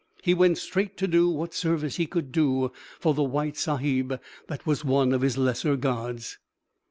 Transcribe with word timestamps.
He 0.23 0.33
went 0.33 0.57
straight 0.57 0.97
to 0.97 1.07
do 1.07 1.29
what 1.29 1.53
service 1.53 1.97
he 1.97 2.07
could 2.07 2.35
for 2.99 3.13
the 3.13 3.21
white 3.21 3.55
sahib 3.55 4.19
that 4.47 4.65
was 4.65 4.83
one 4.83 5.13
of 5.13 5.21
his 5.21 5.37
lesser 5.37 5.75
gods. 5.75 6.39